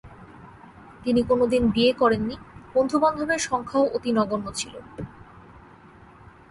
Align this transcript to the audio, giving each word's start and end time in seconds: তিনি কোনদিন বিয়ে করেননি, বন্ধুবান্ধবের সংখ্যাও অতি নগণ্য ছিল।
তিনি 1.03 1.21
কোনদিন 1.23 1.63
বিয়ে 1.69 1.91
করেননি, 1.93 2.35
বন্ধুবান্ধবের 2.75 3.41
সংখ্যাও 3.49 3.85
অতি 3.93 4.11
নগণ্য 4.11 4.47
ছিল। 4.55 4.73